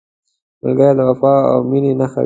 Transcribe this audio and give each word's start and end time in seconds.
ملګری 0.61 0.93
د 0.97 0.99
وفا 1.09 1.33
او 1.51 1.59
مینې 1.69 1.91
نښه 1.99 2.17
وي 2.19 2.19